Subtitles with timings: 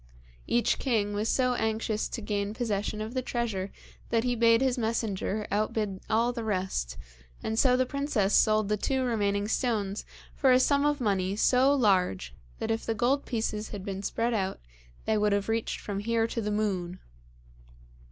[0.47, 3.71] Each king was so anxious to gain possession of the treasure
[4.09, 6.97] that he bade his messenger outbid all the rest,
[7.43, 10.03] and so the princess sold the two remaining stones
[10.33, 14.33] for a sum of money so large that if the gold pieces had been spread
[14.33, 14.59] out
[15.05, 16.97] they would have reached from here to the moon.